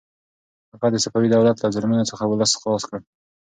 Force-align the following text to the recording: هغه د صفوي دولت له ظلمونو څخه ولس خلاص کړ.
هغه 0.71 0.87
د 0.91 0.95
صفوي 1.03 1.27
دولت 1.35 1.57
له 1.59 1.67
ظلمونو 1.75 2.09
څخه 2.11 2.23
ولس 2.25 2.51
خلاص 2.61 2.83
کړ. 2.89 2.99